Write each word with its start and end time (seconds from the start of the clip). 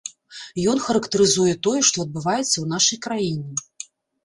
Ён 0.71 0.79
характарызуе 0.85 1.53
тое, 1.69 1.79
што 1.91 1.97
адбываецца 2.07 2.47
ў 2.59 2.65
нашай 2.75 2.97
краіне. 3.07 3.51